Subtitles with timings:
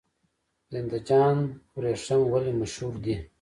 [0.71, 1.37] زنده جان
[1.75, 3.15] وریښم ولې مشهور دي؟